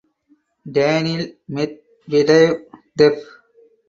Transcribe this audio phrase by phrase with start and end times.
[0.75, 1.23] Daniil
[1.55, 2.55] Medvedev
[2.97, 3.15] def.